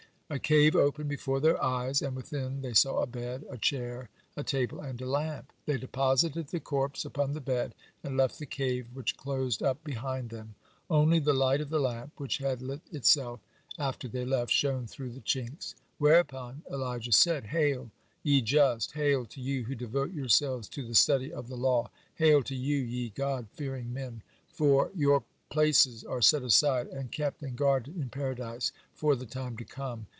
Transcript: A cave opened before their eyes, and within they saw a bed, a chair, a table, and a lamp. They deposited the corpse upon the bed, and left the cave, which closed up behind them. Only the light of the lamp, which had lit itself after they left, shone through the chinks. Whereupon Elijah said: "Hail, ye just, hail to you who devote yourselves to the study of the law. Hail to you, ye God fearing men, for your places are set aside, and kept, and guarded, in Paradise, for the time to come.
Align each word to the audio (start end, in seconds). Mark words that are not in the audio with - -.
A 0.33 0.39
cave 0.39 0.77
opened 0.77 1.09
before 1.09 1.41
their 1.41 1.61
eyes, 1.61 2.01
and 2.01 2.15
within 2.15 2.61
they 2.61 2.73
saw 2.73 3.01
a 3.01 3.05
bed, 3.05 3.43
a 3.49 3.57
chair, 3.57 4.07
a 4.37 4.45
table, 4.45 4.79
and 4.79 5.01
a 5.01 5.05
lamp. 5.05 5.51
They 5.65 5.77
deposited 5.77 6.47
the 6.47 6.61
corpse 6.61 7.03
upon 7.03 7.33
the 7.33 7.41
bed, 7.41 7.75
and 8.01 8.15
left 8.15 8.39
the 8.39 8.45
cave, 8.45 8.87
which 8.93 9.17
closed 9.17 9.61
up 9.61 9.83
behind 9.83 10.29
them. 10.29 10.55
Only 10.89 11.19
the 11.19 11.33
light 11.33 11.59
of 11.59 11.69
the 11.69 11.81
lamp, 11.81 12.13
which 12.15 12.37
had 12.37 12.61
lit 12.61 12.79
itself 12.93 13.41
after 13.77 14.07
they 14.07 14.23
left, 14.23 14.51
shone 14.53 14.87
through 14.87 15.09
the 15.09 15.19
chinks. 15.19 15.75
Whereupon 15.97 16.63
Elijah 16.71 17.11
said: 17.11 17.47
"Hail, 17.47 17.91
ye 18.23 18.39
just, 18.39 18.93
hail 18.93 19.25
to 19.25 19.41
you 19.41 19.65
who 19.65 19.75
devote 19.75 20.13
yourselves 20.13 20.69
to 20.69 20.87
the 20.87 20.95
study 20.95 21.33
of 21.33 21.49
the 21.49 21.57
law. 21.57 21.91
Hail 22.15 22.41
to 22.43 22.55
you, 22.55 22.77
ye 22.77 23.09
God 23.09 23.47
fearing 23.51 23.91
men, 23.91 24.21
for 24.47 24.91
your 24.95 25.25
places 25.49 26.05
are 26.05 26.21
set 26.21 26.41
aside, 26.41 26.87
and 26.87 27.11
kept, 27.11 27.43
and 27.43 27.57
guarded, 27.57 27.97
in 27.97 28.07
Paradise, 28.07 28.71
for 28.93 29.13
the 29.17 29.25
time 29.25 29.57
to 29.57 29.65
come. 29.65 30.07